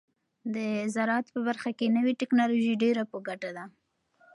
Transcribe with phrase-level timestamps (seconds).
[0.55, 0.57] د
[0.93, 3.65] زراعت په برخه کې نوې ټیکنالوژي ډیره په ګټه ده.